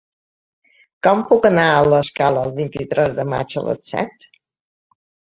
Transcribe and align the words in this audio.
Com 1.07 1.19
puc 1.33 1.43
anar 1.49 1.65
a 1.73 1.83
l'Escala 1.89 2.41
el 2.45 2.53
vint-i-tres 2.59 3.13
de 3.19 3.25
maig 3.33 3.53
a 3.61 3.63
les 3.67 3.91
set? 3.93 4.27